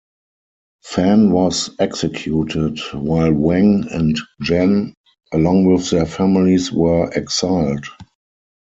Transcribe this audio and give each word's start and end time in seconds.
Fan 0.81 1.29
was 1.29 1.69
executed, 1.77 2.79
while 2.93 3.31
Wang 3.31 3.85
and 3.91 4.17
Gen, 4.41 4.95
along 5.31 5.65
with 5.71 5.91
their 5.91 6.07
families, 6.07 6.71
were 6.71 7.07
exiled. 7.15 7.85